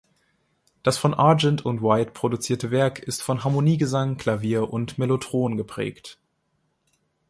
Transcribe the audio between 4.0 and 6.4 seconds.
Klavier und Mellotron geprägt.